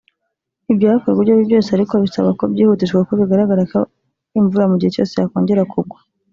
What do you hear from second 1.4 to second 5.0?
byo byose ariko bisaba ko byihutishwa kuko bigaragara ko imvura mu gihe